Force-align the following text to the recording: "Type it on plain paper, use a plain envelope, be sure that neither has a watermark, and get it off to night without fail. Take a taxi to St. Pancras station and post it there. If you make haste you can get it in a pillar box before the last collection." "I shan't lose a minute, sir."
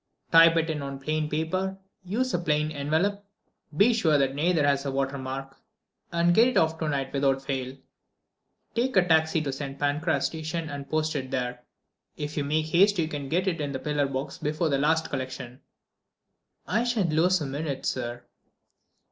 "Type 0.31 0.57
it 0.57 0.81
on 0.81 0.97
plain 0.97 1.29
paper, 1.29 1.77
use 2.03 2.33
a 2.33 2.39
plain 2.39 2.71
envelope, 2.71 3.23
be 3.77 3.93
sure 3.93 4.17
that 4.17 4.33
neither 4.33 4.65
has 4.65 4.83
a 4.83 4.89
watermark, 4.91 5.57
and 6.11 6.33
get 6.33 6.47
it 6.47 6.57
off 6.57 6.79
to 6.79 6.89
night 6.89 7.13
without 7.13 7.39
fail. 7.39 7.77
Take 8.73 8.97
a 8.97 9.07
taxi 9.07 9.41
to 9.41 9.53
St. 9.53 9.77
Pancras 9.77 10.25
station 10.25 10.69
and 10.71 10.89
post 10.89 11.15
it 11.15 11.29
there. 11.29 11.61
If 12.17 12.35
you 12.35 12.43
make 12.43 12.65
haste 12.69 12.97
you 12.97 13.07
can 13.07 13.29
get 13.29 13.47
it 13.47 13.61
in 13.61 13.75
a 13.75 13.77
pillar 13.77 14.07
box 14.07 14.39
before 14.39 14.69
the 14.69 14.79
last 14.79 15.11
collection." 15.11 15.61
"I 16.65 16.83
shan't 16.83 17.13
lose 17.13 17.39
a 17.39 17.45
minute, 17.45 17.85
sir." 17.85 18.23